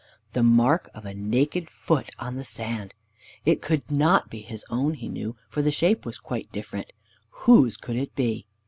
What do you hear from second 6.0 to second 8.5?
was quite different. Whose could it be?